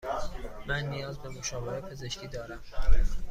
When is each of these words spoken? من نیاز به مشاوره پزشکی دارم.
من 0.65 0.85
نیاز 0.85 1.19
به 1.19 1.29
مشاوره 1.29 1.81
پزشکی 1.81 2.27
دارم. 2.27 2.59